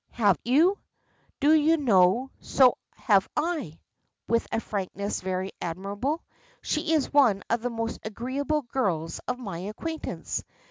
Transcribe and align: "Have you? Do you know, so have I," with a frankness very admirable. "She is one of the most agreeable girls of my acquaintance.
"Have 0.13 0.39
you? 0.43 0.79
Do 1.39 1.53
you 1.53 1.77
know, 1.77 2.31
so 2.39 2.75
have 2.95 3.29
I," 3.37 3.79
with 4.27 4.47
a 4.51 4.59
frankness 4.59 5.21
very 5.21 5.51
admirable. 5.61 6.23
"She 6.63 6.93
is 6.93 7.13
one 7.13 7.43
of 7.51 7.61
the 7.61 7.69
most 7.69 7.99
agreeable 8.01 8.63
girls 8.63 9.19
of 9.27 9.37
my 9.37 9.59
acquaintance. 9.59 10.43